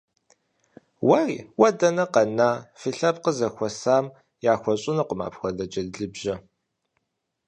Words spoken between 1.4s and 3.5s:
Уэ дэнэ къэна, фи лъэпкъыр